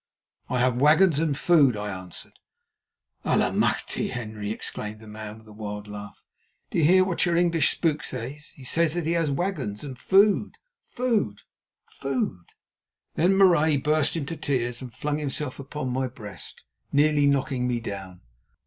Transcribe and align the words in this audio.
"I 0.49 0.59
have 0.59 0.81
wagons 0.81 1.19
and 1.19 1.37
food," 1.37 1.77
I 1.77 1.89
answered. 1.95 2.39
"Allemachte! 3.23 4.09
Henri," 4.09 4.49
exclaimed 4.49 4.99
the 4.99 5.05
man, 5.05 5.37
with 5.37 5.47
a 5.47 5.51
wild 5.53 5.87
laugh, 5.87 6.25
"do 6.71 6.79
you 6.79 6.85
hear 6.85 7.03
what 7.05 7.23
your 7.27 7.37
English 7.37 7.69
spook 7.69 8.03
says? 8.03 8.47
He 8.55 8.63
says 8.63 8.95
that 8.95 9.05
he 9.05 9.11
has 9.11 9.29
wagons 9.29 9.83
and 9.83 9.95
food, 9.99 10.53
food, 10.83 11.41
food!" 11.87 12.45
Then 13.13 13.35
Marais 13.37 13.77
burst 13.77 14.15
into 14.15 14.35
tears 14.35 14.81
and 14.81 14.91
flung 14.91 15.19
himself 15.19 15.59
upon 15.59 15.89
my 15.93 16.07
breast, 16.07 16.63
nearly 16.91 17.27
knocking 17.27 17.67
me 17.67 17.79
down. 17.79 18.21